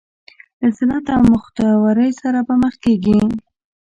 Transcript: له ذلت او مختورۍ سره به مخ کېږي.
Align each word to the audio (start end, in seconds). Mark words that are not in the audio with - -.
له 0.61 0.67
ذلت 0.77 1.05
او 1.15 1.21
مختورۍ 1.33 2.11
سره 2.21 2.39
به 2.47 2.53
مخ 2.61 2.73
کېږي. 2.83 3.19